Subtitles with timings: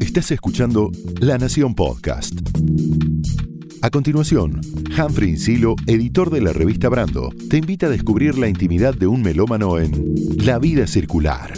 [0.00, 2.34] Estás escuchando La Nación Podcast.
[3.80, 4.60] A continuación,
[4.94, 9.22] Humphrey Insilo, editor de la revista Brando, te invita a descubrir la intimidad de un
[9.22, 11.54] melómano en La vida circular.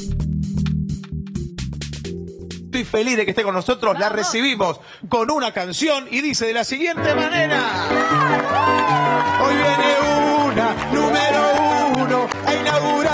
[2.66, 3.98] Estoy feliz de que esté con nosotros.
[3.98, 4.78] La recibimos
[5.08, 7.88] con una canción y dice de la siguiente manera.
[9.42, 9.96] Hoy viene
[10.52, 11.64] una número
[12.04, 13.13] uno a inaugurar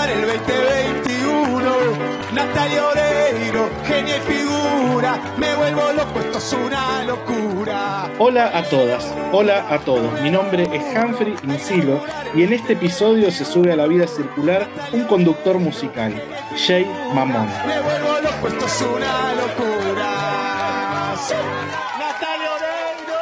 [2.41, 5.21] Natalia Oreiro, genia y figura.
[5.37, 8.11] Me vuelvo loco, esto es una locura.
[8.17, 10.19] Hola a todas, hola a todos.
[10.21, 14.67] Mi nombre es Humphrey Insilo y en este episodio se sube a la vida circular
[14.91, 16.19] un conductor musical,
[16.57, 16.83] Jay
[17.13, 17.47] Mamón.
[17.67, 21.13] Me vuelvo loco, esto es una locura.
[21.99, 23.19] Natalia Oreiro.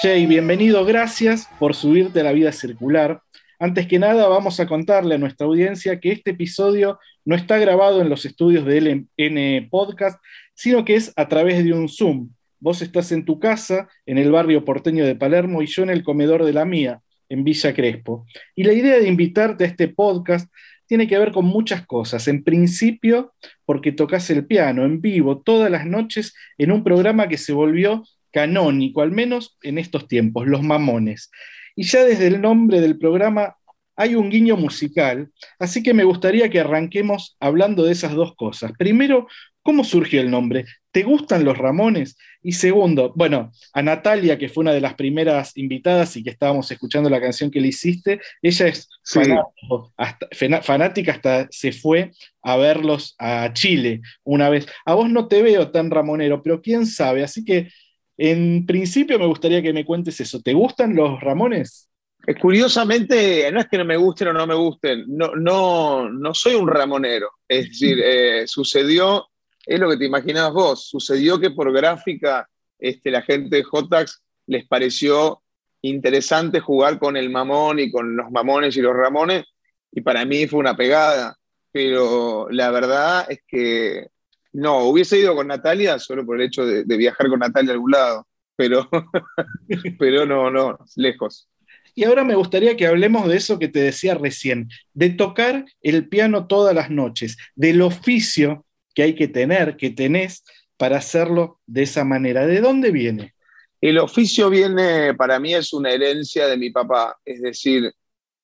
[0.00, 3.20] Jay, bienvenido, gracias por subirte a la vida circular.
[3.60, 8.00] Antes que nada, vamos a contarle a nuestra audiencia que este episodio no está grabado
[8.00, 10.18] en los estudios de LN Podcast,
[10.54, 12.30] sino que es a través de un Zoom.
[12.58, 16.02] Vos estás en tu casa, en el barrio porteño de Palermo, y yo en el
[16.02, 18.24] comedor de la mía, en Villa Crespo.
[18.56, 20.50] Y la idea de invitarte a este podcast
[20.86, 22.26] tiene que ver con muchas cosas.
[22.28, 23.34] En principio,
[23.66, 28.04] porque tocas el piano en vivo todas las noches en un programa que se volvió
[28.32, 31.30] canónico, al menos en estos tiempos, Los Mamones.
[31.76, 33.58] Y ya desde el nombre del programa
[33.98, 38.72] hay un guiño musical, así que me gustaría que arranquemos hablando de esas dos cosas.
[38.78, 39.26] Primero,
[39.62, 40.64] ¿cómo surgió el nombre?
[40.92, 42.16] ¿Te gustan los Ramones?
[42.42, 46.70] Y segundo, bueno, a Natalia, que fue una de las primeras invitadas y que estábamos
[46.70, 49.18] escuchando la canción que le hiciste, ella es Sí.
[49.20, 54.66] fanático, hasta- fena- fanática, hasta se fue a verlos a Chile una vez.
[54.86, 57.68] A vos no te veo tan ramonero, pero quién sabe, así que
[58.16, 60.40] en principio me gustaría que me cuentes eso.
[60.40, 61.87] ¿Te gustan los Ramones?
[62.28, 66.34] Eh, Curiosamente, no es que no me gusten o no me gusten, no, no, no
[66.34, 67.30] soy un ramonero.
[67.48, 69.28] Es decir, eh, sucedió,
[69.64, 72.46] es lo que te imaginabas vos, sucedió que por gráfica
[72.78, 75.42] este, la gente de Jotax les pareció
[75.80, 79.46] interesante jugar con el mamón y con los mamones y los ramones,
[79.90, 81.34] y para mí fue una pegada.
[81.72, 84.08] Pero la verdad es que
[84.52, 87.74] no, hubiese ido con Natalia solo por el hecho de, de viajar con Natalia a
[87.74, 88.86] algún lado, pero,
[89.98, 91.48] pero no, no, lejos.
[91.98, 96.08] Y ahora me gustaría que hablemos de eso que te decía recién, de tocar el
[96.08, 98.64] piano todas las noches, del oficio
[98.94, 100.44] que hay que tener, que tenés
[100.76, 102.46] para hacerlo de esa manera.
[102.46, 103.34] ¿De dónde viene?
[103.80, 107.92] El oficio viene, para mí es una herencia de mi papá, es decir,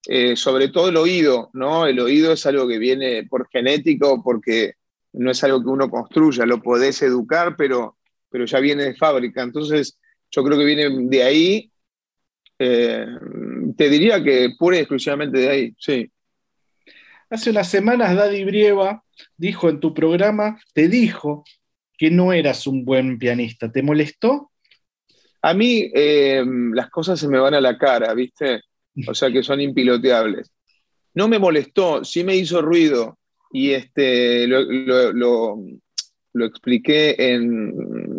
[0.09, 1.87] eh, sobre todo el oído, ¿no?
[1.87, 4.73] El oído es algo que viene por genético, porque
[5.13, 7.99] no es algo que uno construya, lo podés educar, pero,
[8.29, 9.45] pero ya viene de fábrica.
[9.45, 9.97] Entonces,
[10.33, 11.71] yo creo que viene de ahí.
[12.67, 13.07] Eh,
[13.77, 16.11] te diría que pura y exclusivamente de ahí, sí.
[17.31, 19.03] Hace unas semanas Daddy Brieva
[19.37, 21.45] dijo en tu programa, te dijo
[21.99, 23.71] que no eras un buen pianista.
[23.71, 24.51] ¿Te molestó?
[25.43, 26.43] A mí eh,
[26.73, 28.63] las cosas se me van a la cara, ¿viste?
[29.07, 30.51] O sea que son impiloteables.
[31.15, 33.19] No me molestó, sí me hizo ruido
[33.53, 35.59] y este, lo, lo- lo-
[36.33, 37.73] lo expliqué en,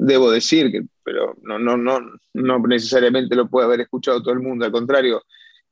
[0.05, 1.99] debo decir, que, pero no, no, no,
[2.33, 5.23] no necesariamente lo puede haber escuchado todo el mundo, al contrario.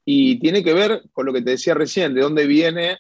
[0.06, 3.00] Y tiene que ver con lo que te decía recién, de dónde viene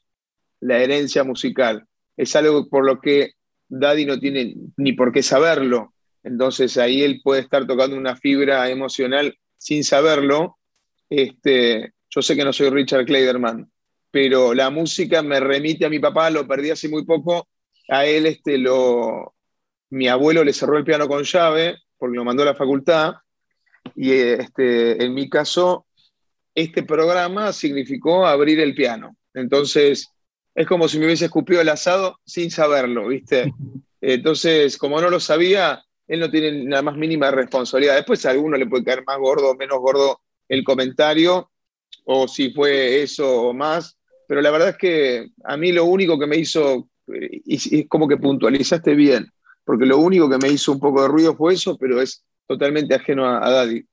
[0.59, 1.85] la herencia musical.
[2.17, 3.33] Es algo por lo que
[3.69, 5.93] Daddy no tiene ni por qué saberlo.
[6.23, 10.57] Entonces ahí él puede estar tocando una fibra emocional sin saberlo.
[11.09, 13.69] Este, yo sé que no soy Richard Kleiderman,
[14.09, 17.47] pero la música me remite a mi papá, lo perdí hace muy poco.
[17.89, 19.35] A él este, lo,
[19.89, 23.13] mi abuelo le cerró el piano con llave porque lo mandó a la facultad.
[23.95, 25.85] Y este, en mi caso,
[26.53, 29.15] este programa significó abrir el piano.
[29.33, 30.09] Entonces,
[30.53, 33.53] es como si me hubiese escupido el asado sin saberlo, ¿viste?
[34.01, 37.95] Entonces, como no lo sabía, él no tiene la más mínima responsabilidad.
[37.95, 41.51] Después a alguno le puede caer más gordo o menos gordo el comentario,
[42.03, 43.97] o si fue eso o más,
[44.27, 47.87] pero la verdad es que a mí lo único que me hizo, eh, y es
[47.87, 49.31] como que puntualizaste bien,
[49.65, 52.95] porque lo único que me hizo un poco de ruido fue eso, pero es totalmente
[52.95, 53.85] ajeno a, a Daddy.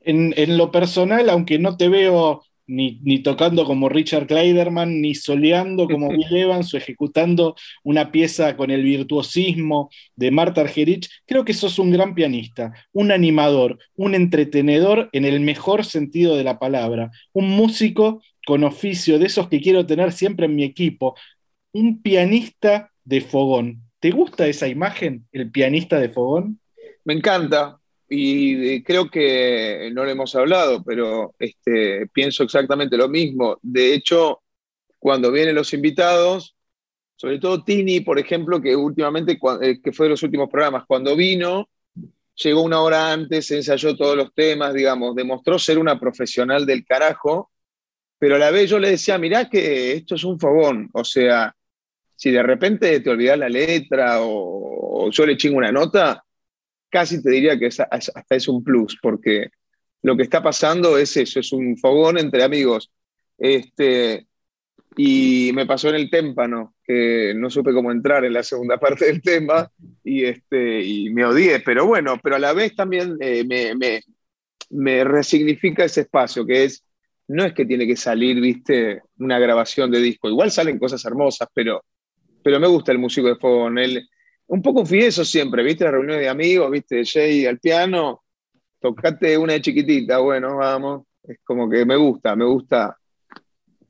[0.00, 5.14] En, en lo personal, aunque no te veo ni, ni tocando como Richard Kleiderman, ni
[5.14, 7.54] soleando como Bill Evans o ejecutando
[7.84, 13.12] una pieza con el virtuosismo de Marta Argerich, creo que sos un gran pianista, un
[13.12, 19.26] animador, un entretenedor en el mejor sentido de la palabra, un músico con oficio de
[19.26, 21.14] esos que quiero tener siempre en mi equipo,
[21.72, 23.82] un pianista de fogón.
[24.02, 26.58] ¿Te gusta esa imagen, el pianista de fogón?
[27.04, 27.78] Me encanta,
[28.08, 33.60] y eh, creo que no lo hemos hablado, pero este, pienso exactamente lo mismo.
[33.62, 34.42] De hecho,
[34.98, 36.56] cuando vienen los invitados,
[37.14, 41.14] sobre todo Tini, por ejemplo, que últimamente, eh, que fue de los últimos programas, cuando
[41.14, 41.68] vino,
[42.34, 47.52] llegó una hora antes, ensayó todos los temas, digamos, demostró ser una profesional del carajo,
[48.18, 51.54] pero a la vez yo le decía, mirá que esto es un fogón, o sea,
[52.22, 56.24] si de repente te olvidas la letra o, yo le chingo una nota,
[56.88, 59.48] casi te diría que hasta es un plus, porque
[60.02, 62.92] lo que está pasando es eso, es un fogón entre amigos.
[63.36, 64.28] Este,
[64.96, 69.06] y me pasó en el témpano, que no supe cómo entrar en la segunda parte
[69.06, 69.68] del tema
[70.04, 74.00] y, este, y me odié, pero bueno, pero a la vez también eh, me, me,
[74.70, 76.84] me resignifica ese espacio, que es,
[77.26, 81.48] no es que tiene que salir, viste, una grabación de disco, igual salen cosas hermosas,
[81.52, 81.82] pero
[82.42, 83.78] pero me gusta el músico de fogón.
[84.46, 85.84] un poco fui eso siempre, ¿viste?
[85.84, 87.04] La reunión de amigos, ¿viste?
[87.04, 88.22] Jay al piano,
[88.80, 91.02] tocate una de chiquitita, bueno, vamos.
[91.22, 92.98] Es como que me gusta, me gusta,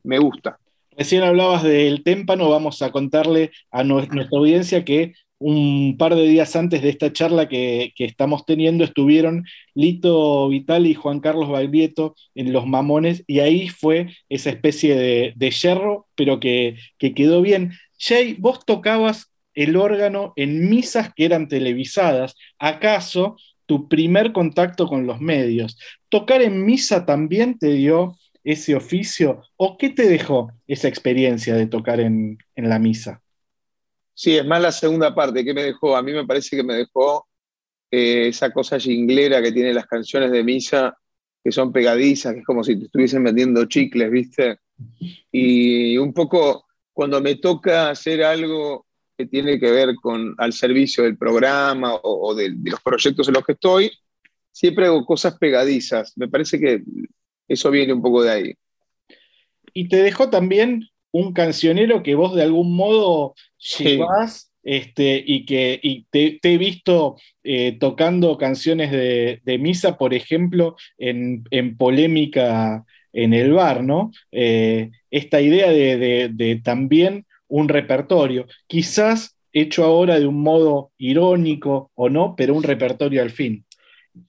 [0.05, 0.59] me gusta.
[0.97, 6.55] Recién hablabas del témpano, vamos a contarle a nuestra audiencia que un par de días
[6.55, 9.45] antes de esta charla que, estamos teniendo estuvieron
[9.75, 15.51] Lito Vital y Juan Carlos Balbieto en Los Mamones y ahí fue esa especie de,
[15.51, 17.73] yerro, pero que quedó bien.
[18.05, 22.35] Jay, vos tocabas el órgano en misas que eran televisadas.
[22.59, 25.79] ¿Acaso tu primer contacto con los medios?
[26.09, 29.43] ¿Tocar en misa también te dio ese oficio?
[29.57, 33.23] ¿O qué te dejó esa experiencia de tocar en, la misa?
[34.15, 35.45] Sí, es más la segunda parte.
[35.45, 35.97] ¿Qué me dejó?
[35.97, 37.29] A mí me parece que me dejó
[37.89, 40.99] eh, esa cosa jinglera que tienen las canciones de misa,
[41.45, 44.59] que son pegadizas, que es como si te estuviesen vendiendo chicles, ¿viste?
[45.31, 48.87] Y un poco cuando me toca hacer algo
[49.17, 53.45] que tiene que ver con al servicio del programa o, de, los proyectos en los
[53.45, 53.91] que estoy,
[54.51, 56.13] siempre hago cosas pegadizas.
[56.17, 56.83] Me parece que
[57.49, 58.55] eso viene un poco de ahí.
[59.75, 63.35] Y te dejó también un cancionero que vos de algún modo
[63.79, 71.45] llevas este, y que te, he visto eh, tocando canciones de, misa, por ejemplo, en,
[71.51, 74.11] en polémica en el bar, ¿no?
[74.31, 82.09] Eh, esta idea de, también un repertorio, quizás hecho ahora de un modo irónico o
[82.09, 83.65] no, pero un repertorio al fin.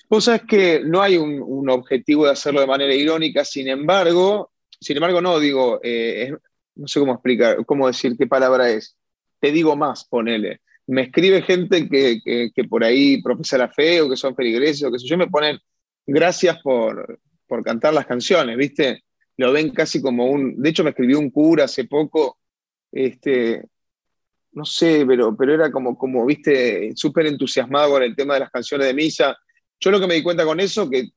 [0.10, 4.98] Vos sabés que no hay un, objetivo de hacerlo de manera irónica, sin embargo, sin
[4.98, 6.34] embargo, no digo, eh,
[6.76, 8.98] no sé cómo explicar, cómo decir qué palabra es.
[9.40, 10.62] Te digo más, ponele.
[10.88, 12.20] Me escribe gente que,
[12.54, 15.58] que, por ahí profesa fe o que son feligreses o que sé yo, me ponen
[16.06, 17.20] gracias por,
[17.54, 19.04] por cantar las canciones, ¿viste?
[19.38, 20.60] Lo ven casi como un...
[20.60, 22.40] De hecho, me escribió un cura hace poco,
[22.92, 23.64] este,
[24.54, 28.50] no sé, pero, pero era como, como viste, súper entusiasmado con el tema de las
[28.50, 29.38] canciones de misa.
[29.80, 31.10] Yo lo que me di cuenta con eso, que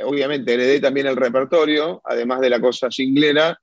[0.00, 3.56] obviamente heredé también el repertorio, además de la cosa jinglera,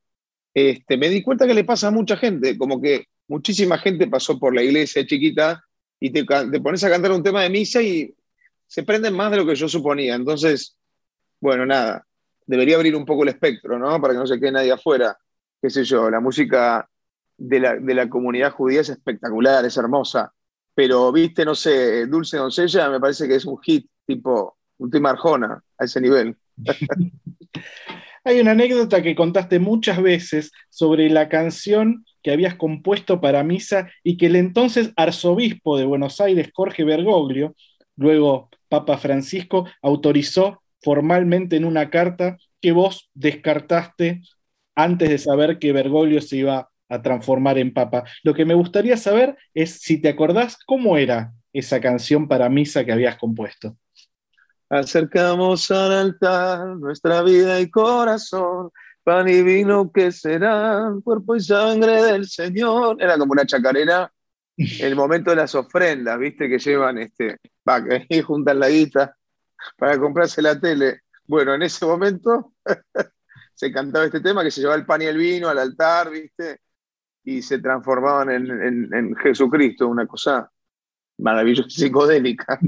[0.54, 4.40] este, me di cuenta que le pasa a mucha gente, como que muchísima gente pasó
[4.40, 5.62] por la iglesia chiquita
[6.00, 8.16] y te, te pones a cantar un tema de misa y
[8.68, 10.16] se prenden más de lo que yo suponía.
[10.16, 10.78] Entonces,
[11.40, 12.06] bueno, nada,
[12.46, 14.00] debería abrir un poco el espectro, ¿no?
[14.00, 15.18] Para que no se quede nadie afuera.
[15.62, 16.88] Qué sé yo, la música
[17.38, 20.34] de la, comunidad judía es espectacular, es hermosa.
[20.74, 25.12] Pero, viste, no sé, Dulce Doncella me parece que es un hit, tipo, un tema
[25.12, 26.36] arjona, a ese nivel.
[28.24, 33.92] Hay una anécdota que contaste muchas veces sobre la canción que habías compuesto para misa
[34.04, 37.56] y que el entonces arzobispo de Buenos Aires, Jorge Bergoglio,
[37.96, 44.22] luego Papa Francisco, autorizó formalmente en una carta que vos descartaste
[44.76, 48.04] antes de saber que Bergoglio se iba a transformar en papa.
[48.22, 52.86] Lo que me gustaría saber es si te acordás cómo era esa canción para misa
[52.86, 53.76] que habías compuesto.
[54.70, 58.70] Acercamos al altar nuestra vida y corazón,
[59.04, 62.98] pan y vino que serán cuerpo y sangre del Señor.
[63.02, 64.12] Era como una chacarera,
[64.56, 67.38] el momento de las ofrendas, viste, que llevan este,
[67.68, 69.16] va, que juntan la guita
[69.78, 71.02] para comprarse la tele.
[71.28, 72.54] Bueno, en ese momento
[73.54, 76.60] se cantaba este tema que se llevaba el pan y el vino al altar, ¿viste?
[77.24, 80.52] Y se transformaban en, Jesucristo, una cosa
[81.18, 82.60] maravillosa, psicodélica.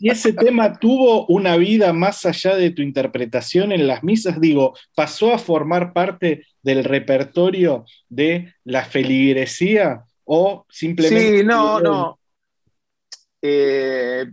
[0.00, 4.40] ¿Y ese tema tuvo una vida más allá de tu interpretación en las misas?
[4.40, 11.38] Digo, ¿pasó a formar parte del repertorio de la feligresía o simplemente...
[11.38, 12.19] Sí, no, no.
[13.42, 14.32] Eh,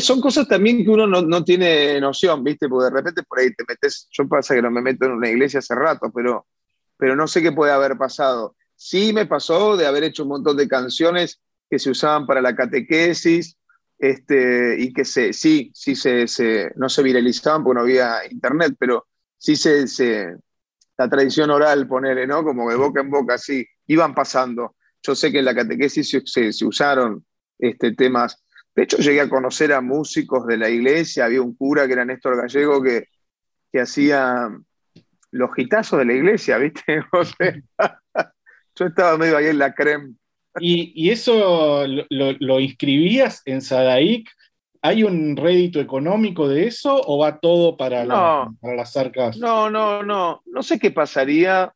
[0.00, 2.68] son cosas también que uno no, tiene noción, ¿viste?
[2.68, 5.28] Porque de repente por ahí te metes, yo pasa que no me meto en una
[5.28, 6.46] iglesia hace rato, pero,
[6.96, 8.56] pero no sé qué puede haber pasado.
[8.74, 12.54] Sí me pasó de haber hecho un montón de canciones que se usaban para la
[12.54, 13.56] catequesis
[13.98, 19.06] este, y que se, sí, sí se, no se viralizaban porque no había internet, pero
[19.38, 20.34] sí se,
[20.98, 22.42] la tradición oral, ponerle, ¿no?
[22.42, 23.64] Como de boca en boca, sí.
[23.86, 24.76] iban pasando.
[25.02, 27.24] Yo sé que en la catequesis se, usaron
[27.62, 28.44] este, temas.
[28.74, 31.26] De hecho, llegué a conocer a músicos de la iglesia.
[31.26, 33.08] Había un cura que era Néstor Gallego que,
[33.72, 34.50] que hacía
[35.30, 37.04] los gitazos de la iglesia, ¿viste?
[38.74, 40.14] yo estaba medio ahí en la creme.
[40.58, 44.28] ¿Y, eso lo, inscribías en Sadaic?
[44.82, 48.04] ¿Hay un rédito económico de eso o va todo para,
[48.60, 49.38] para las arcas?
[49.38, 50.42] No, no, no.
[50.44, 51.72] No sé qué pasaría.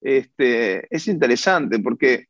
[0.00, 2.26] Este, es interesante porque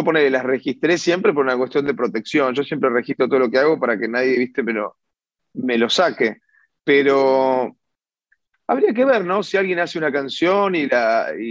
[0.00, 2.54] yo pone, las registré siempre por una cuestión de protección.
[2.54, 4.96] Yo siempre registro todo lo que hago para que nadie, viste, me lo,
[5.54, 6.38] me lo saque.
[6.84, 7.76] Pero
[8.66, 9.42] habría que ver, ¿no?
[9.42, 10.88] Si alguien hace una canción y,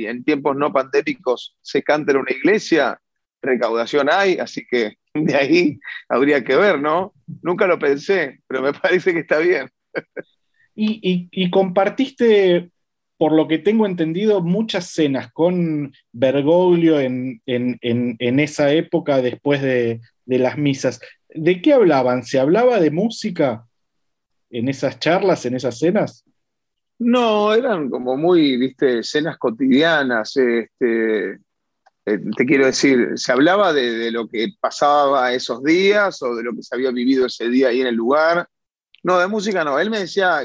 [0.06, 3.00] en tiempos no pandémicos se canta en una iglesia,
[3.42, 7.14] recaudación hay, así que de ahí habría que ver, ¿no?
[7.42, 9.70] Nunca lo pensé, pero me parece que está bien.
[10.76, 12.72] Y, compartiste,
[13.20, 17.42] por lo que tengo entendido, muchas cenas con Bergoglio en,
[18.22, 21.02] esa época después de, las misas.
[21.28, 22.24] ¿De qué hablaban?
[22.24, 23.66] ¿Se hablaba de música
[24.50, 26.24] en esas charlas, en esas cenas?
[26.98, 30.38] No, eran como muy, viste, cenas cotidianas.
[30.38, 36.44] Este, eh, te quiero decir, se hablaba de, lo que pasaba esos días o de
[36.44, 38.48] lo que se había vivido ese día ahí en el lugar.
[39.04, 39.78] No, de música no.
[39.78, 40.42] Él me decía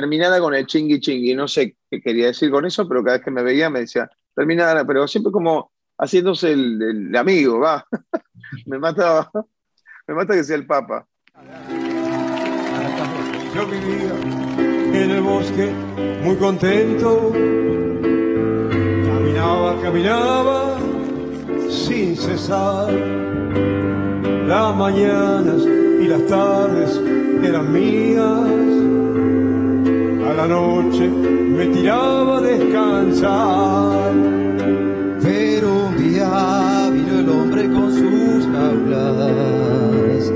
[0.00, 1.34] terminada con el chingui chingui.
[1.34, 4.10] No sé qué quería decir con eso, pero cada vez que me veía me decía
[4.34, 7.86] terminada, pero siempre como haciéndose el, amigo, va.
[8.66, 9.30] me mata,
[10.06, 11.06] me mata que sea el Papa.
[13.54, 15.72] Yo vivía en el bosque
[16.22, 17.32] muy contento
[19.82, 20.76] caminaba,
[21.70, 22.92] sin cesar.
[24.46, 27.00] Las mañanas y las tardes
[27.42, 28.95] eran mías.
[30.28, 34.12] A la noche me tiraba a descansar.
[35.22, 40.32] Pero un día vino el hombre con sus jaulas.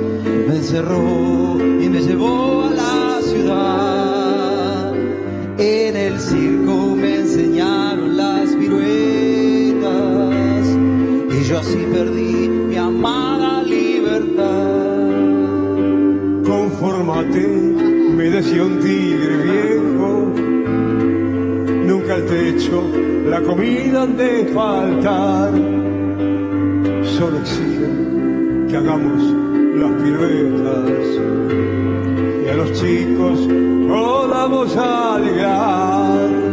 [0.49, 4.95] Me encerró y me llevó a la ciudad.
[5.59, 8.51] En el circo me enseñaron las
[11.51, 15.09] yo así perdí mi amada libertad.
[16.47, 17.45] Confórmate,
[18.17, 19.00] me decía un tigre
[22.21, 22.83] el techo,
[23.27, 25.53] la comida han de faltar.
[27.17, 29.23] Solo exigen que hagamos
[29.77, 30.91] las piruetas
[32.45, 33.39] y a los chicos
[33.89, 36.51] podamos alegrar.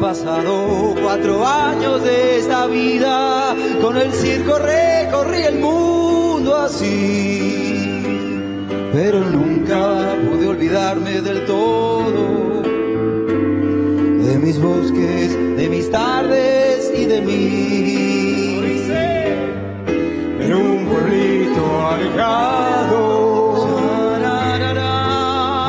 [0.00, 7.86] Pasado cuatro años de esta vida, con el circo recorrí el mundo así,
[8.92, 11.91] pero nunca pude olvidarme del todo
[14.62, 18.62] bosques, de mis tardes y de mí.
[20.40, 23.66] En un pueblito alejado,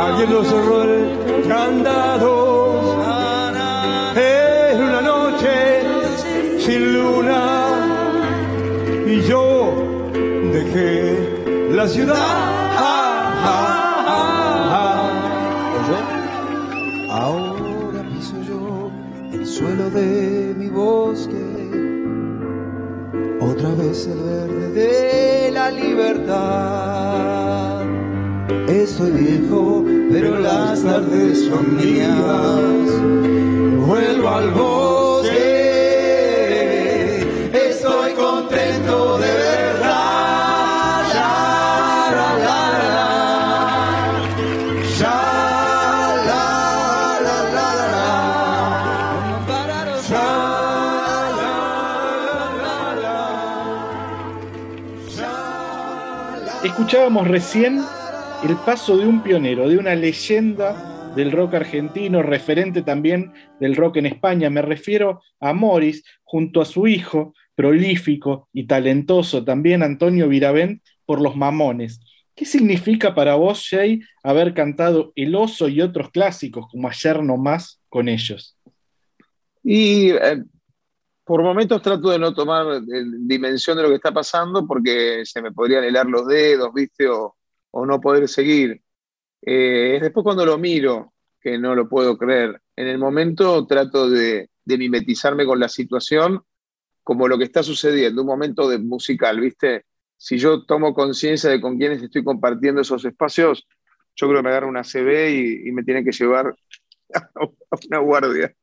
[0.07, 2.43] alguien nos cerró el candado
[11.83, 12.52] la ciudad.
[23.93, 27.03] Vez el verde de la libertad.
[28.67, 32.89] Estoy viejo, pero las tardes son mías.
[33.85, 34.51] Vuelvo al
[56.74, 57.84] escuchábamos recién
[58.44, 63.98] el paso de un pionero, de una leyenda del rock argentino, referente también del rock
[63.98, 64.50] en España.
[64.50, 71.22] Me refiero a Morris, junto a su hijo, prolífico y talentoso también, Antonio Viravent, por
[71.22, 72.00] los mamones.
[72.36, 77.84] ¿Qué significa para vos, Jay, haber cantado El oso y otros clásicos como ayer nomás
[77.88, 78.58] con ellos?
[79.63, 80.44] Y eh,
[81.24, 85.42] por momentos trato de no tomar eh, dimensión de lo que está pasando porque se
[85.42, 87.08] me podrían helar los dedos, ¿viste?
[87.08, 87.36] O,
[87.86, 88.82] no poder seguir.
[89.42, 92.62] Eh, después cuando lo miro, que no lo puedo creer.
[92.75, 96.42] En el momento trato de, mimetizarme con la situación
[97.03, 99.86] como lo que está sucediendo, un momento de musical, ¿viste?
[100.15, 103.68] Si yo tomo conciencia de con quiénes estoy compartiendo esos espacios,
[104.15, 106.56] yo creo que me agarro una CB y, y me tiene que llevar
[107.13, 108.56] a una guardia.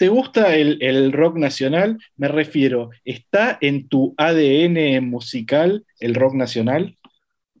[0.00, 1.98] ¿Te gusta el, el rock nacional?
[2.16, 6.96] Me refiero, ¿está en tu ADN musical el rock nacional?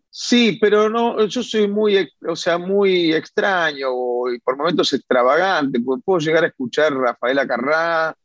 [0.08, 3.90] Sí, pero no, yo soy muy, o sea, muy extraño
[4.34, 5.80] y por momentos extravagante.
[6.02, 8.16] Puedo llegar a escuchar Rafaela Carrá,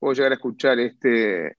[0.00, 1.56] puedo llegar a escuchar este,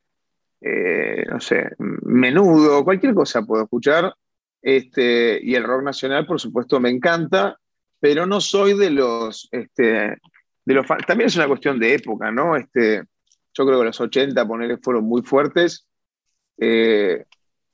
[0.59, 4.13] eh, no sé, Menudo, cualquier cosa puedo escuchar.
[4.61, 7.57] Este, y el rock nacional, por supuesto, me encanta,
[8.01, 10.17] pero no soy de los, este,
[10.65, 12.55] de también es una cuestión de época, ¿no?
[12.55, 13.03] Este,
[13.53, 15.87] yo creo que los 80, ponerle, fueron muy fuertes.
[16.57, 17.25] Eh,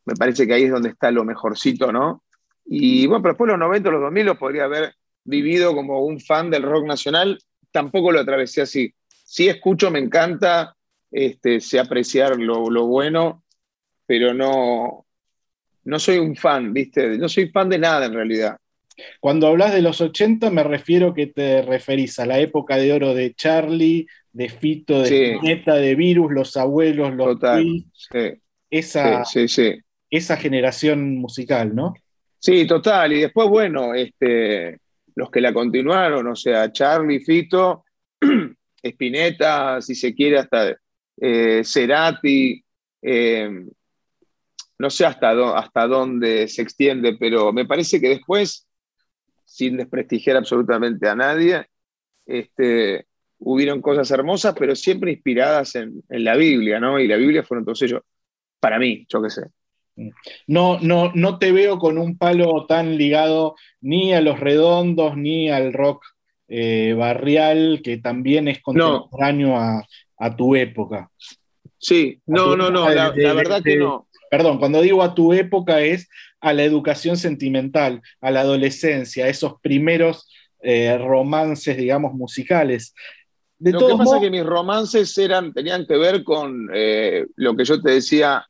[0.05, 2.23] me parece que ahí es donde está lo mejorcito, ¿no?
[2.65, 6.49] Y bueno, pero después los 90, los 2000 los podría haber vivido como un fan
[6.49, 7.37] del rock nacional,
[7.71, 8.93] tampoco lo atravesé así.
[9.07, 10.75] Sí escucho, me encanta,
[11.11, 13.43] este, sé apreciar lo, lo bueno,
[14.05, 15.05] pero no,
[15.83, 17.17] no soy un fan, ¿viste?
[17.17, 18.57] No soy fan de nada en realidad.
[19.19, 23.13] Cuando hablas de los 80, me refiero que te referís a la época de oro
[23.13, 25.23] de Charlie, de Fito, de Sí.
[25.35, 27.63] Spinetta, de Virus, los abuelos, los Total.
[27.93, 28.19] Sí,
[28.69, 29.45] esa, sí,
[30.09, 31.93] esa generación musical, ¿no?
[32.39, 33.13] Sí, total.
[33.13, 34.79] Y después, bueno, este,
[35.15, 37.83] los que la continuaron, o sea, Charlie, Fito,
[38.83, 40.75] Spinetta, si se quiere, hasta
[41.19, 42.63] eh, Cerati,
[43.01, 43.49] eh,
[44.79, 48.66] no sé hasta, hasta dónde se extiende, pero me parece que después,
[49.47, 51.65] sin desprestigiar absolutamente a nadie,
[52.25, 53.07] este,
[53.39, 56.99] hubieron cosas hermosas, pero siempre inspiradas en, en la Biblia, ¿no?
[56.99, 58.01] Y la Biblia fueron todos ellos,
[58.59, 59.41] para mí, yo qué sé.
[60.47, 65.49] No, no, no te veo con un palo tan ligado ni a los redondos ni
[65.49, 66.03] al rock
[66.49, 69.83] eh, barrial, que también es contemporáneo a,
[70.17, 71.09] a tu época.
[71.79, 74.07] Sí, no, no, no, la, la verdad que no.
[74.29, 76.09] Perdón, cuando digo a tu época es
[76.41, 80.29] a la educación sentimental, a la adolescencia, a esos primeros
[80.61, 82.93] eh, romances, digamos, musicales.
[83.59, 87.55] De Lo que pasa es que mis romances eran, tenían que ver con eh, lo
[87.55, 88.45] que yo te decía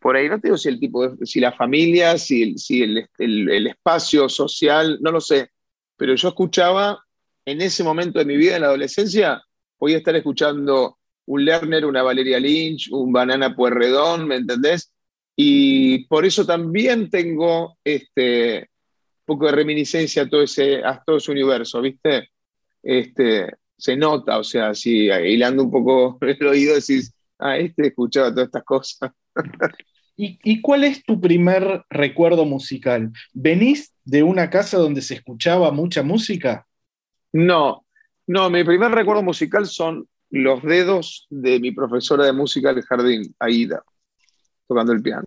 [0.00, 0.28] por ahí.
[0.28, 3.50] No te digo si el tipo, de- si la familia, si, el, si el, el-
[3.50, 5.50] el espacio social, no lo sé.
[5.96, 7.04] Pero yo escuchaba
[7.44, 9.42] en ese momento de mi vida, en la adolescencia,
[9.78, 14.91] podía estar escuchando un Lerner, una Valeria Lynch, un Banana Puerredón, ¿me entendés?
[15.44, 21.16] Y por eso también tengo este un poco de reminiscencia a todo ese, a todo
[21.16, 22.30] ese universo, ¿viste?
[22.80, 28.30] Este, se nota, o sea, si hilando un poco el oído decís, ah, este escuchaba
[28.30, 29.10] todas estas cosas.
[30.16, 33.10] ¿y, y cuál es tu primer recuerdo musical?
[33.32, 36.68] ¿Venís de una casa donde se escuchaba mucha música?
[37.32, 37.84] No,
[38.28, 43.34] no, mi primer recuerdo musical son los dedos de mi profesora de música del jardín,
[43.40, 43.82] Aida,
[44.72, 45.26] tocando el piano.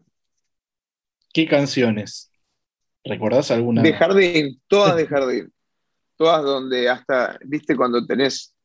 [1.31, 2.31] ¿Qué canciones?
[3.03, 3.83] ¿Recordás alguna?
[3.83, 5.53] De jardín, todas de jardín.
[6.17, 8.55] Todas donde hasta, viste, cuando tenés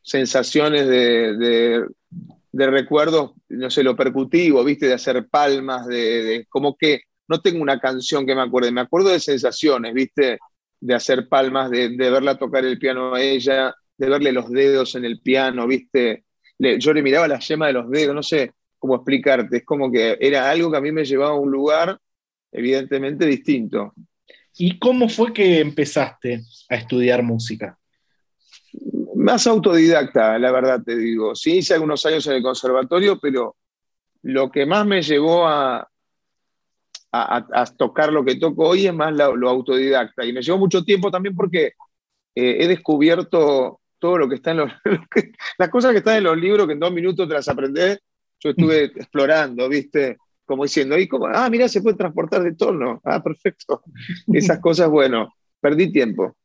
[0.00, 1.86] sensaciones de, de,
[2.52, 7.40] de recuerdos, no sé, lo percutivo, viste, de hacer palmas, de, de, como que no
[7.40, 10.38] tengo una canción que me acuerde, me acuerdo de sensaciones, viste,
[10.80, 14.94] de hacer palmas, de, de verla tocar el piano a ella, de verle los dedos
[14.94, 16.24] en el piano, viste.
[16.58, 19.92] Le, yo le miraba la yema de los dedos, no sé cómo explicarte, es como
[19.92, 21.96] que era algo que a mí me llevaba a un lugar
[22.50, 23.94] evidentemente distinto.
[24.58, 27.78] ¿Y cómo fue que empezaste a estudiar música?
[29.14, 31.32] Más autodidacta, la verdad te digo.
[31.36, 33.54] Sí, hice algunos años en el conservatorio, pero
[34.22, 35.88] lo que más me llevó a,
[37.12, 40.24] a, a tocar lo que toco hoy es más lo, lo, autodidacta.
[40.24, 41.66] Y me llevó mucho tiempo también porque
[42.34, 44.72] eh, he descubierto todo lo que está en los...
[45.58, 48.00] las cosas que están en los libros que en dos minutos te las aprendés.
[48.42, 50.16] Yo estuve explorando, ¿viste?
[50.44, 53.00] como diciendo, y como, ah, mira, se puede transportar de tono.
[53.04, 53.82] Ah, perfecto.
[54.32, 56.36] Esas cosas, bueno, perdí tiempo.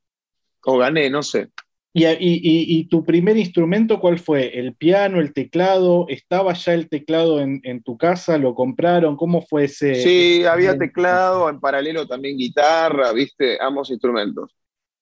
[0.64, 1.50] O gané, no sé.
[1.94, 4.60] ¿Y, y, y tu primer instrumento cuál fue?
[4.60, 6.06] ¿El piano, el teclado?
[6.10, 8.38] ¿Estaba ya el teclado en, en, tu casa?
[8.38, 9.18] ¿Lo compraron?
[9.18, 9.96] ¿Cómo fue ese?
[9.96, 14.56] Sí, había teclado, en paralelo también guitarra, viste, ambos instrumentos.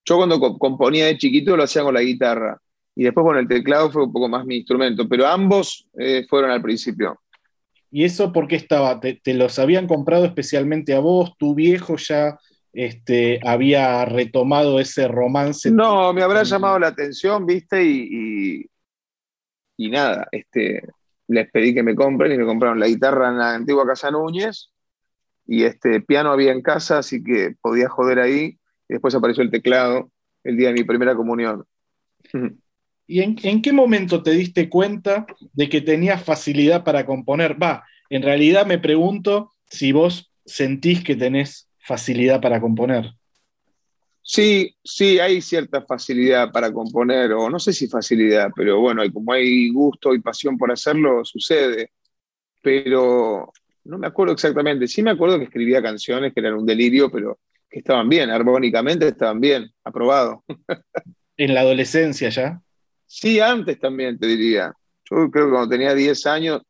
[0.06, 2.60] Yo cuando componía de chiquito lo hacía con la guitarra.
[2.96, 6.52] Y después con el teclado fue un poco más mi instrumento, pero ambos eh, fueron
[6.52, 7.20] al principio.
[7.92, 9.00] ¿Y eso por qué estaba?
[9.00, 11.34] ¿Te, ¿Te, los habían comprado especialmente a vos?
[11.38, 12.38] ¿Tu viejo ya
[12.74, 15.70] este, había retomado ese romance?
[15.72, 18.66] No, me habrá llamado la atención, viste, y, y,
[19.78, 20.82] y, nada, este,
[21.28, 24.72] les pedí que me compren y me compraron la guitarra en la antigua Casa Núñez
[25.48, 28.58] y este piano había en casa, así que podía joder ahí.
[28.88, 30.12] Y después apareció el teclado
[30.44, 31.66] el día de mi primera comunión.
[33.08, 37.62] ¿Y en, en, qué momento te diste cuenta de que tenías facilidad para componer?
[37.62, 43.12] Va, en realidad me pregunto si vos sentís que tenés facilidad para componer.
[44.28, 49.34] Sí, sí, hay cierta facilidad para componer, o no sé si facilidad, pero bueno, como
[49.34, 51.92] hay gusto y pasión por hacerlo, sucede.
[52.64, 54.88] Pero no me acuerdo exactamente.
[54.88, 57.38] Sí me acuerdo que escribía canciones que eran un delirio, pero
[57.70, 60.44] que estaban bien, armónicamente estaban bien, aprobado.
[61.38, 62.62] ¿En la adolescencia ya?
[63.06, 64.74] Sí, antes también, te diría.
[65.10, 66.62] Yo creo que cuando tenía 10 años,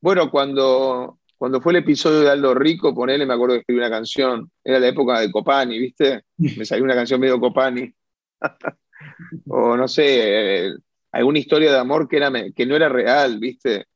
[0.00, 3.90] bueno, cuando, cuando fue el episodio de Aldo Rico, ponele, me acuerdo que escribí una
[3.90, 4.50] canción.
[4.64, 6.24] Era la época de Copani, ¿viste?
[6.36, 7.92] Me salió una canción medio Copani.
[9.48, 10.72] o no sé,
[11.12, 13.86] alguna historia de amor que, era, que no era real, ¿viste?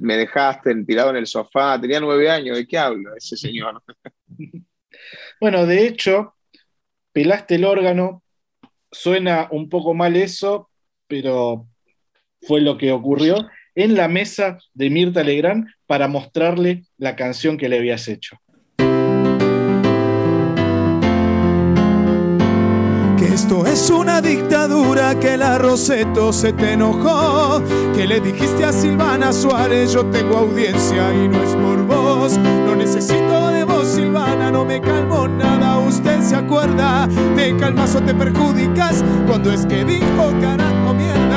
[0.00, 3.82] me dejaste tirado en el sofá, tenía nueve años, ¿de qué hablo ese señor?
[5.40, 6.34] bueno, de hecho,
[7.12, 8.22] pelaste el órgano,
[8.90, 10.70] suena un poco mal eso,
[11.12, 11.68] pero
[12.40, 17.68] fue lo que ocurrió en la mesa de Mirta Legrand para mostrarle la canción que
[17.68, 18.38] le habías hecho.
[23.32, 27.62] Esto es una dictadura que la Roseto se te enojó.
[27.94, 32.36] Que le dijiste a Silvana Suárez, yo tengo audiencia y no es por vos.
[32.38, 35.78] No necesito de vos, Silvana, no me calmo nada.
[35.78, 41.31] Usted se acuerda, te calmas o te perjudicas cuando es que dijo carajo mierda.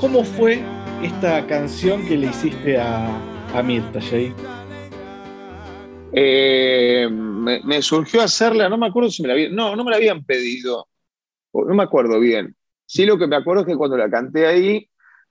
[0.00, 0.62] ¿Cómo fue
[1.02, 3.06] esta canción que le hiciste a,
[3.54, 4.32] a Mirta, Jay?
[6.12, 9.98] Eh, me, surgió hacerla, no me acuerdo si me la habían, no, no me la
[9.98, 10.88] habían pedido,
[11.52, 12.56] no me acuerdo bien.
[12.86, 14.88] Sí, lo que me acuerdo es que cuando la canté ahí,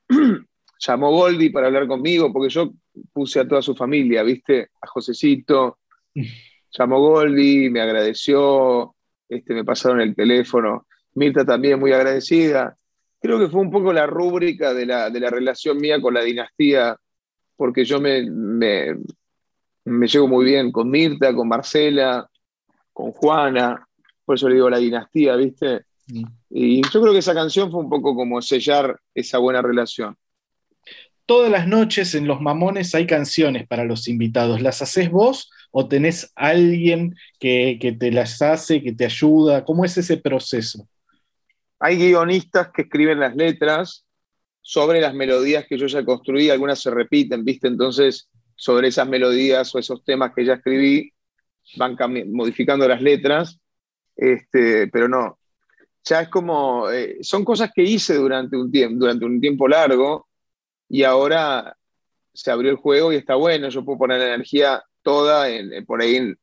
[0.80, 2.72] llamó Goldi para hablar conmigo, porque yo
[3.12, 4.70] puse a toda su familia, ¿viste?
[4.82, 5.80] A Josecito,
[6.72, 8.96] llamó Goldi, me agradeció,
[9.28, 12.79] este, me pasaron el teléfono, Mirta también muy agradecida.
[13.22, 16.24] Creo que fue un poco la rúbrica de la, de la relación mía con la
[16.24, 16.96] dinastía,
[17.56, 18.24] porque yo me,
[19.90, 22.30] me llevo muy bien con Mirta, con Marcela,
[22.94, 23.88] con Juana,
[24.26, 25.86] por eso le digo la dinastía, ¿viste?
[26.50, 30.16] Y yo creo que esa canción fue un poco como sellar esa buena relación.
[31.26, 34.62] Todas las noches en Los Mamones hay canciones para los invitados.
[34.62, 39.64] ¿Las haces vos o tenés alguien que, que te las hace, que te ayuda?
[39.64, 40.89] ¿Cómo es ese proceso?
[41.80, 44.06] Hay guionistas que escriben las letras
[44.62, 47.68] sobre las melodías que yo ya construí, algunas se repiten, ¿viste?
[47.68, 51.14] Entonces sobre esas melodías o esos temas que ya escribí,
[51.78, 51.96] van
[52.32, 53.60] modificando las letras,
[54.16, 55.40] este, pero no.
[56.04, 60.28] Ya es como, eh, son cosas que hice durante un, tiempo, durante un tiempo largo
[60.90, 61.76] y ahora
[62.34, 66.02] se abrió el juego y está bueno, yo puedo poner la energía toda en, por
[66.02, 66.38] ahí en,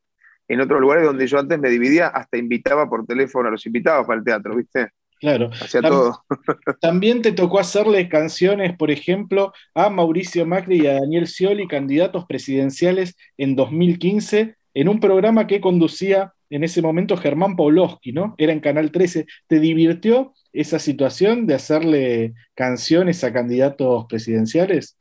[0.48, 4.06] en otros lugares donde yo antes me dividía, hasta invitaba por teléfono a los invitados
[4.06, 4.90] para el teatro, ¿viste?
[5.20, 5.50] Claro.
[5.60, 6.24] Hacía todo.
[6.80, 12.26] También te tocó hacerle canciones, por ejemplo, a Mauricio Macri y a Daniel Scioli, candidatos
[12.26, 18.34] presidenciales en 2015, en un programa que conducía en ese momento Germán Pawlowski, ¿no?
[18.38, 19.26] Era en Canal 13.
[19.46, 24.96] ¿Te divirtió esa situación de hacerle canciones a candidatos presidenciales?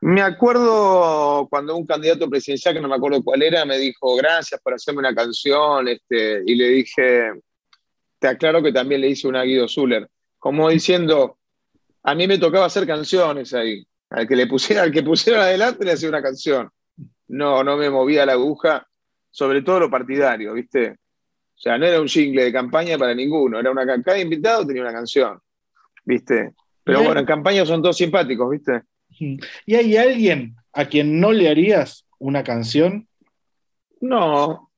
[0.00, 4.60] Me acuerdo cuando un candidato presidencial, que no me acuerdo cuál era, me dijo, gracias
[4.62, 7.30] por hacerme una canción, este, y le dije,
[8.24, 10.08] te aclaro que también le hice una a Guido Zuller,
[10.38, 11.36] como diciendo,
[12.02, 15.84] a mí me tocaba hacer canciones ahí, al que le pusiera, al que pusiera adelante
[15.84, 16.70] le hacía una canción.
[17.28, 18.88] No, no me movía la aguja,
[19.30, 20.92] sobre todo lo partidario, ¿viste?
[20.92, 24.80] O sea, no era un jingle de campaña para ninguno, era una cada invitado tenía
[24.80, 25.38] una canción,
[26.02, 26.54] ¿viste?
[26.82, 28.84] Pero bueno, en campaña son todos simpáticos, ¿viste?
[29.66, 33.06] ¿Y hay alguien a quien no le harías una canción?
[34.00, 34.70] No,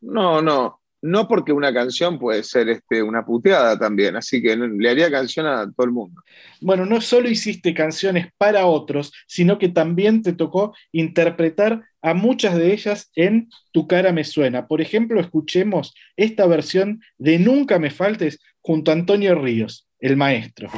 [0.00, 0.79] no, no.
[1.02, 5.46] No porque una canción puede ser este, una puteada también, así que le haría canción
[5.46, 6.22] a todo el mundo.
[6.60, 12.56] Bueno, no solo hiciste canciones para otros, sino que también te tocó interpretar a muchas
[12.56, 14.66] de ellas en Tu cara me suena.
[14.66, 20.70] Por ejemplo, escuchemos esta versión de Nunca me faltes junto a Antonio Ríos, el maestro.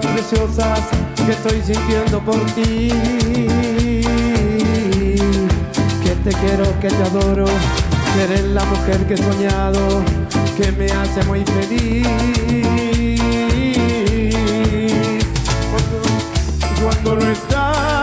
[0.00, 2.88] Que estoy sintiendo por ti.
[6.02, 7.44] Que te quiero, que te adoro,
[8.14, 10.02] que eres la mujer que he soñado,
[10.56, 12.06] que me hace muy feliz.
[15.70, 16.00] Cuando,
[16.82, 18.01] cuando no estás,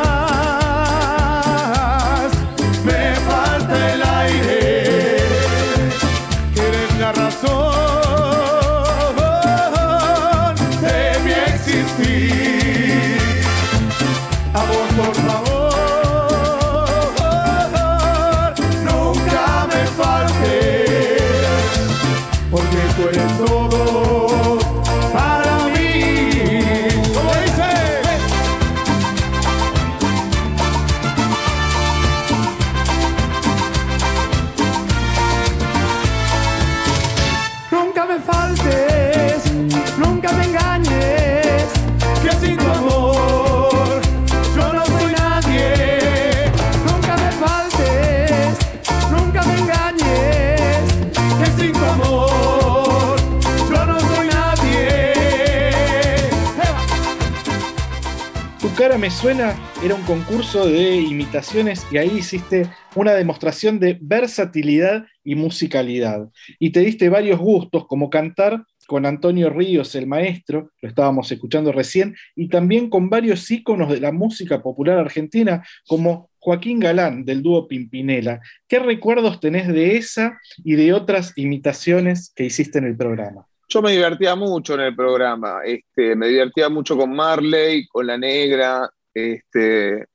[59.19, 59.53] suena
[59.83, 66.29] era un concurso de imitaciones y ahí hiciste una demostración de versatilidad y musicalidad.
[66.57, 71.73] Y te diste varios gustos, como cantar con Antonio Ríos, el maestro, lo estábamos escuchando
[71.73, 77.43] recién, y también con varios íconos de la música popular argentina, como Joaquín Galán, del
[77.43, 78.39] dúo Pimpinela.
[78.69, 83.45] ¿Qué recuerdos tenés de esa y de otras imitaciones que hiciste en el programa?
[83.67, 88.17] Yo me divertía mucho en el programa, este, me divertía mucho con Marley, con La
[88.17, 90.05] Negra, este,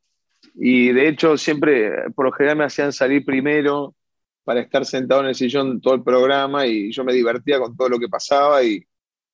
[0.54, 3.94] y de hecho siempre, por lo general me hacían salir primero
[4.44, 7.88] para estar sentado en el sillón todo el programa y yo me divertía con todo
[7.88, 8.85] lo que pasaba y,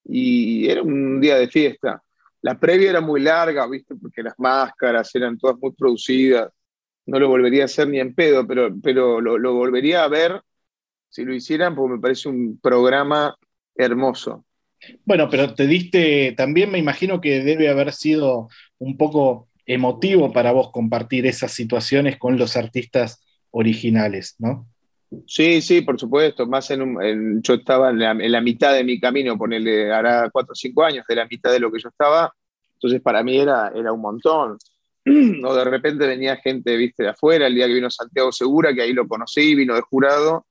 [0.04, 2.02] y era un día de fiesta.
[2.42, 3.94] La previa era muy larga, ¿viste?
[3.96, 6.50] Porque las máscaras eran todas muy producidas.
[7.06, 10.40] No lo volvería a hacer ni en pedo, pero, pero lo, lo volvería a ver
[11.08, 13.36] si lo hicieran, porque me parece un programa
[13.74, 14.44] hermoso.
[15.04, 20.50] Bueno, pero te diste, también me imagino que debe haber sido un poco emotivo para
[20.50, 24.66] vos compartir esas situaciones con los artistas originales, ¿no?
[25.26, 26.46] Sí, sí, por supuesto.
[26.46, 30.52] Más en, un, en yo estaba en la, mitad de mi camino, ponerle, hará cuatro
[30.52, 32.32] o cinco años de la mitad de lo que yo estaba.
[32.74, 34.58] Entonces para mí era, era un montón.
[35.44, 38.82] o de repente venía gente, viste, de afuera, el día que vino Santiago Segura, que
[38.82, 40.46] ahí lo conocí, vino de jurado,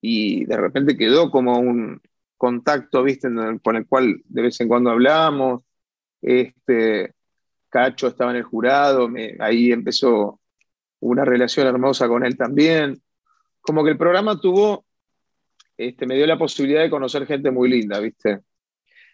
[0.00, 2.00] y de repente quedó como un
[2.36, 3.28] contacto, viste,
[3.62, 5.62] con el cual de vez en cuando hablábamos.
[6.20, 7.15] Este,
[7.76, 10.40] Cacho estaba en el jurado, me, ahí empezó
[11.00, 13.02] una relación hermosa con él también.
[13.60, 14.86] Como que el programa tuvo,
[15.76, 18.40] este, me dio la posibilidad de conocer gente muy linda, ¿viste?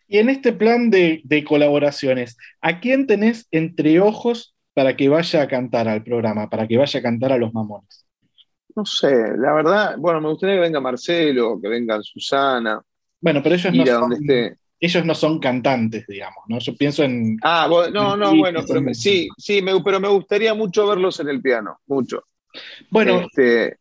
[0.06, 5.42] Y en este plan de, de, colaboraciones, ¿a quién tenés entre ojos para que vaya
[5.42, 8.06] a cantar al programa, para que vaya a cantar a los mamones?
[8.76, 12.80] No sé, la verdad, bueno, me gustaría que venga Marcelo, que venga Susana.
[13.20, 14.12] Bueno, pero ellos no, son,
[14.82, 16.58] ellos no son cantantes, digamos, ¿no?
[16.58, 17.38] Yo pienso en...
[17.40, 21.28] Ah, no, no, bueno, pero me, sí, sí, me, pero me gustaría mucho verlos en
[21.28, 22.24] el piano, mucho.
[22.90, 23.76] Bueno, este,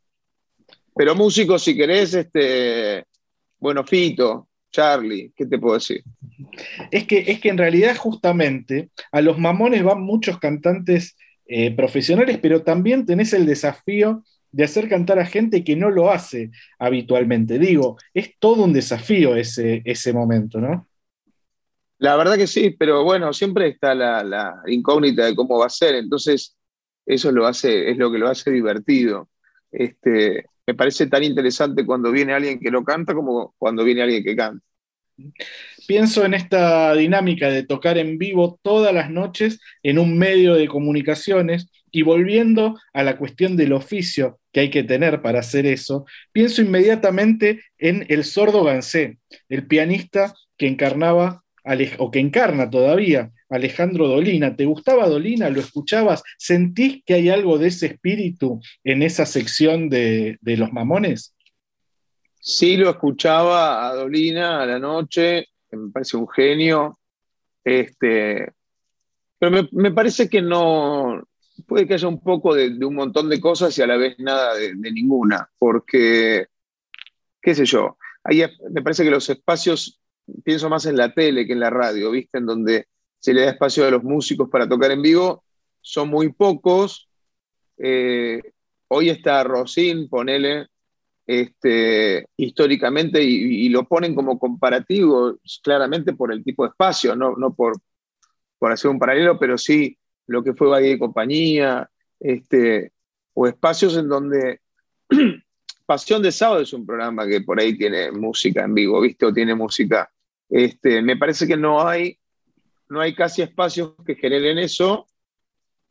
[0.96, 3.04] pero músicos, si querés, este,
[3.58, 6.04] bueno, Fito, Charlie, ¿qué te puedo decir?
[6.92, 12.38] Es que, es que en realidad justamente a los mamones van muchos cantantes eh, profesionales,
[12.40, 17.58] pero también tenés el desafío de hacer cantar a gente que no lo hace habitualmente.
[17.58, 20.88] Digo, es todo un desafío ese, ese momento, ¿no?
[22.02, 25.94] La verdad que sí, pero bueno, siempre está la, incógnita de cómo va a ser,
[25.94, 26.58] entonces
[27.06, 29.30] eso lo hace, es lo que lo hace divertido.
[29.72, 34.24] Este, me parece tan interesante cuando viene alguien que lo canta como cuando viene alguien
[34.24, 34.66] que canta.
[35.88, 40.68] Pienso en esta dinámica de tocar en vivo todas las noches en un medio de
[40.68, 46.06] comunicaciones y volviendo a la cuestión del oficio que hay que tener para hacer eso,
[46.32, 51.44] pienso inmediatamente en el sordo Gansé, el pianista que encarnaba
[52.00, 54.56] o que encarna todavía Alejandro Dolina.
[54.56, 55.50] ¿Te gustaba Dolina?
[55.50, 56.24] ¿Lo escuchabas?
[56.38, 61.36] ¿Sentís que hay algo de ese espíritu en esa sección de, los mamones?
[62.40, 66.98] Sí, lo escuchaba a Dolina a la noche, me parece un genio.
[67.64, 68.52] Este,
[69.38, 71.24] pero me, parece que no.
[71.68, 74.56] Puede que haya un poco de, un montón de cosas y a la vez nada
[74.56, 76.48] de, ninguna, porque,
[77.40, 80.01] qué sé yo, ahí me parece que los espacios,
[80.44, 82.38] pienso más en la tele que en la radio, ¿viste?
[82.38, 82.88] En donde
[83.20, 85.44] se le da espacio a los músicos para tocar en vivo,
[85.82, 87.10] son muy pocos.
[87.78, 88.42] Eh,
[88.88, 90.68] hoy está Rosin, ponele,
[91.26, 97.36] este, históricamente y, y, lo ponen como comparativo claramente por el tipo de espacio, no,
[97.38, 97.74] no por,
[98.60, 101.90] por hacer un paralelo, pero sí lo que fue Valle de Compañía,
[102.20, 102.92] este,
[103.34, 104.62] o espacios en donde
[105.86, 109.26] Pasión de Sábado es un programa que por ahí tiene música en vivo, ¿viste?
[109.26, 110.10] O tiene música.
[110.52, 112.20] Este, me parece que no hay,
[112.90, 115.08] no hay casi espacios que generen eso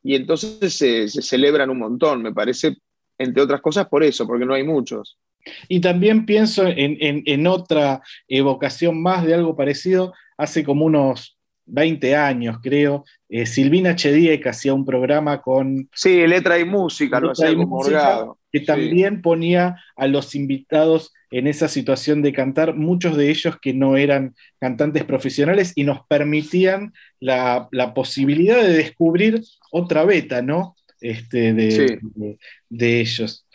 [0.03, 2.77] y entonces se, celebran un montón, me parece,
[3.19, 5.19] entre otras cosas por eso, porque no hay muchos.
[5.69, 11.39] Y también pienso en, en- en otra evocación más de algo parecido, hace como unos
[11.67, 17.31] 20 años, creo, eh, Silvina Chediek hacía un programa con Sí, letra y música, lo
[17.33, 18.39] hacía Morgado.
[18.53, 18.67] que Sí.
[18.67, 23.97] también ponía a los invitados en esa situación de cantar, muchos de ellos que no
[23.97, 30.75] eran cantantes profesionales y nos permitían la, la posibilidad de descubrir otra beta, ¿no?
[31.01, 31.87] Este, de, Sí.
[32.17, 33.47] de- de ellos.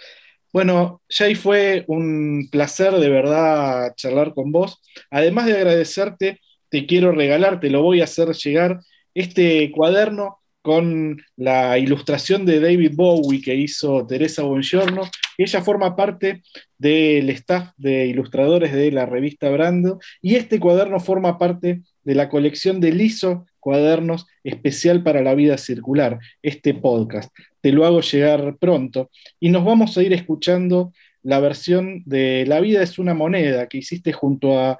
[0.53, 4.81] Bueno, Jay, fue un placer de verdad charlar con vos.
[5.11, 6.39] Además de agradecerte,
[6.75, 8.81] te quiero regalar, te lo voy a hacer llegar,
[9.13, 15.03] este cuaderno con la ilustración de David Bowie que hizo Teresa Bongiorno.
[15.37, 16.43] Ella forma parte
[16.77, 22.27] del staff de ilustradores de la revista Brando y este cuaderno forma parte de la
[22.27, 27.33] colección de Liso Cuadernos especial para la vida circular, este podcast.
[27.61, 29.09] Te lo hago llegar pronto
[29.39, 30.91] y nos vamos a ir escuchando
[31.23, 34.77] la versión de La vida es una moneda que hiciste junto a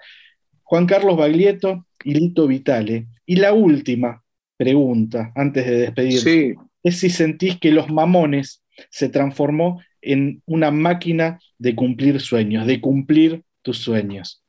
[0.65, 3.07] Juan Carlos Baglietto y Lito Vitale.
[3.25, 4.23] Y la última
[4.57, 10.69] pregunta, antes de despedir, Sí, es si sentís que Los Mamones se transformó en una
[10.71, 14.43] máquina de cumplir sueños, de cumplir tus sueños.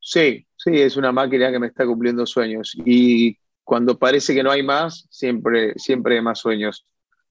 [0.00, 2.74] sí, sí, es una máquina que me está cumpliendo sueños.
[2.84, 6.84] Y cuando parece que no hay más, siempre, siempre hay más sueños.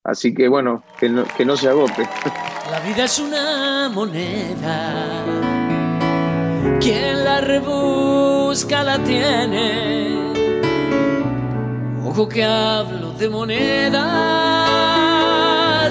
[0.03, 2.03] Así que bueno, que no, que no se agote.
[2.71, 5.25] La vida es una moneda.
[6.79, 7.41] Quien la
[8.47, 10.15] rebusca la tiene.
[12.05, 13.99] Ojo que hablo de moneda,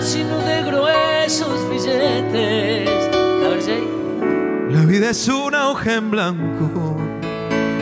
[0.01, 2.89] sino de gruesos billetes.
[3.45, 3.87] A ver, Jay.
[4.71, 6.97] La vida es una hoja en blanco.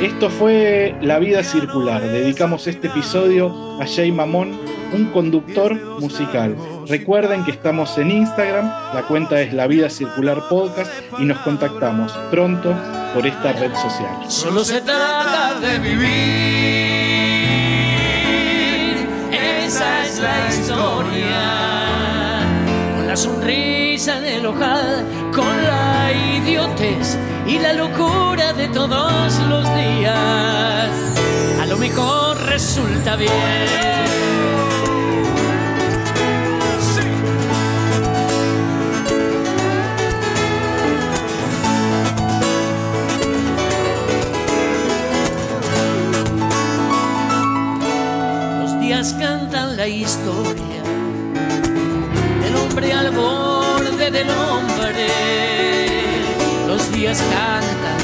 [0.03, 2.03] Esto fue La Vida Circular.
[2.03, 4.59] Dedicamos este episodio a Jay Mamón,
[4.93, 6.57] un conductor musical.
[6.89, 12.11] Recuerden que estamos en Instagram, la cuenta es La Vida Circular Podcast y nos contactamos
[12.33, 12.75] pronto
[13.15, 14.29] por esta red social.
[14.29, 16.05] Solo se trata de vivir.
[19.33, 22.41] Esa es la historia.
[22.97, 30.91] Con la sonrisa del ojal, con la idiotez y la locura de todos los días.
[31.61, 34.74] A lo mejor resulta bien.
[49.85, 50.83] La historia
[52.43, 55.09] del hombre al borde del hombre.
[56.67, 57.99] Los días cantan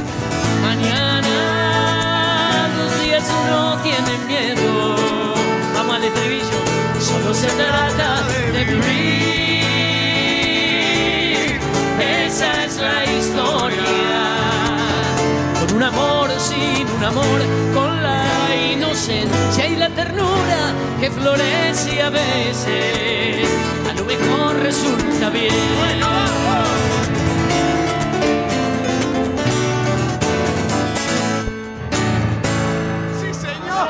[0.61, 1.37] mañana.
[2.77, 4.95] Los días no tienen miedo.
[5.75, 6.61] Vamos al estribillo.
[7.01, 8.09] Solo se trata
[8.53, 9.61] de vivir.
[12.27, 14.21] Esa es la historia
[15.59, 17.41] con un amor sin un amor,
[17.73, 17.90] con
[19.09, 23.49] la inocencia y la ternura que florece a veces,
[23.89, 25.51] a lo mejor resulta bien.
[33.21, 33.89] ¡Sí, señor!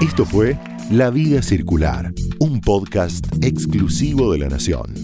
[0.00, 0.58] Esto fue
[0.90, 5.03] La Vida Circular, un podcast exclusivo de La Nación.